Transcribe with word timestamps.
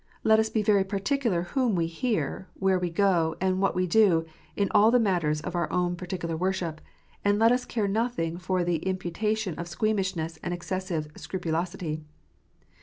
Let 0.23 0.39
us 0.39 0.49
be 0.49 0.63
very 0.63 0.83
particular 0.83 1.43
whom 1.43 1.75
we 1.75 1.85
hear, 1.85 2.47
where 2.55 2.79
we 2.79 2.89
go, 2.89 3.35
and 3.39 3.61
what 3.61 3.75
we 3.75 3.85
do, 3.85 4.25
in 4.55 4.67
all 4.71 4.89
the 4.89 4.99
matters 4.99 5.41
of 5.41 5.53
our 5.53 5.71
own 5.71 5.95
particular 5.95 6.35
worship; 6.35 6.81
and 7.23 7.37
let 7.37 7.51
us 7.51 7.65
care 7.65 7.87
nothing 7.87 8.39
for 8.39 8.63
the 8.63 8.79
imputa 8.79 9.37
tion 9.37 9.59
of 9.59 9.67
squeamishness 9.67 10.37
and 10.41 10.55
excessive 10.55 11.07
scrupulosity. 11.17 12.01